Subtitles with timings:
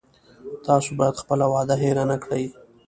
[0.65, 2.45] تاسو باید خپله وعده هیره نه کړی